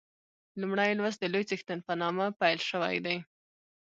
[0.59, 3.17] لومړی لوست د لوی څښتن په نامه پیل شوی دی.